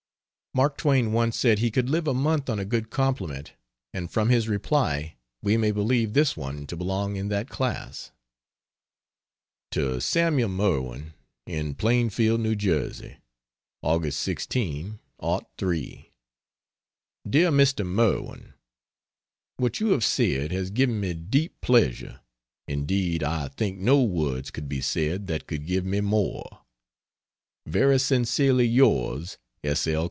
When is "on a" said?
2.49-2.65